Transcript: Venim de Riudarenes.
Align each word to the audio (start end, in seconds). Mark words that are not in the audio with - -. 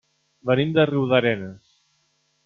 Venim 0.49 0.71
de 0.77 0.85
Riudarenes. 0.91 1.75